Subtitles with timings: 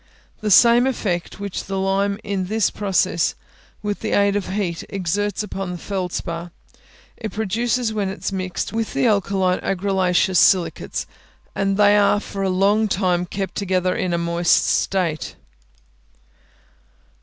[0.39, 3.35] The same effect which the lime in this process,
[3.83, 6.49] with the aid of heat, exerts upon the feldspar,
[7.17, 11.05] it produces when it is mixed with the alkaline argillaceous silicates,
[11.53, 15.35] and they are for a long time kept together in a moist state.